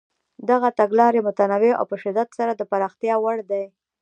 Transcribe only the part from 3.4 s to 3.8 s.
دي.